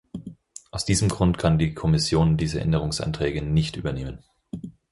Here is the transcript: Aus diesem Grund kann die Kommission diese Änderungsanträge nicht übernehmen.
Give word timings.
Aus 0.71 0.83
diesem 0.83 1.09
Grund 1.09 1.37
kann 1.37 1.59
die 1.59 1.75
Kommission 1.75 2.35
diese 2.35 2.59
Änderungsanträge 2.59 3.43
nicht 3.43 3.75
übernehmen. 3.75 4.17